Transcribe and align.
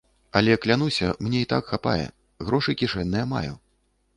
Але 0.39 0.55
клянуся, 0.63 1.09
мне 1.27 1.41
і 1.45 1.47
так 1.53 1.69
хапае, 1.73 2.07
грошы 2.49 2.77
кішэнныя 2.81 3.25
маю. 3.37 3.53